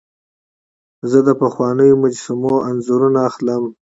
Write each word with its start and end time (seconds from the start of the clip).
زه 1.09 1.19
د 1.27 1.29
پخوانیو 1.41 1.99
مجسمو 2.03 2.55
انځورونه 2.69 3.19
اخلم. 3.29 3.63